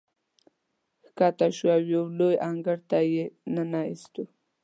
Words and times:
ښکته 1.07 1.47
شوو 1.57 1.71
او 1.75 1.81
یو 1.93 2.03
لوی 2.19 2.35
انګړ 2.49 2.77
ته 2.89 2.99
یې 3.13 3.25
ننه 3.55 3.81
ایستو. 3.89 4.23